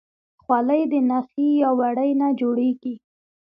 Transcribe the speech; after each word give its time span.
خولۍ 0.43 0.81
د 0.91 0.93
نخي 1.09 1.47
یا 1.61 1.69
وړۍ 1.79 2.11
نه 2.21 2.27
جوړیږي. 2.39 2.95